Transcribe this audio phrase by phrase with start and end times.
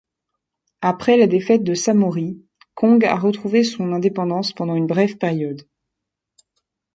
[0.81, 5.67] Après la défaite de Samory, Kong a retrouvé son indépendance pendant une brève période.